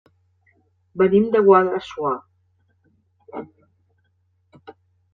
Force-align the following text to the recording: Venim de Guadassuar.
Venim 1.01 1.27
de 1.35 1.43
Guadassuar. 1.49 2.15